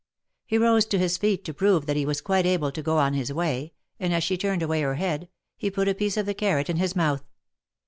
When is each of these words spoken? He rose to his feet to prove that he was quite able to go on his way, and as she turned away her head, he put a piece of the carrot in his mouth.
He 0.47 0.57
rose 0.57 0.85
to 0.87 0.97
his 0.97 1.19
feet 1.19 1.45
to 1.45 1.53
prove 1.53 1.85
that 1.85 1.95
he 1.95 2.07
was 2.07 2.21
quite 2.21 2.47
able 2.47 2.71
to 2.71 2.81
go 2.81 2.97
on 2.97 3.13
his 3.13 3.31
way, 3.31 3.73
and 3.99 4.15
as 4.15 4.23
she 4.23 4.35
turned 4.35 4.63
away 4.63 4.81
her 4.81 4.95
head, 4.95 5.29
he 5.57 5.69
put 5.69 5.87
a 5.87 5.93
piece 5.93 6.17
of 6.17 6.25
the 6.25 6.33
carrot 6.33 6.71
in 6.71 6.77
his 6.77 6.95
mouth. 6.95 7.23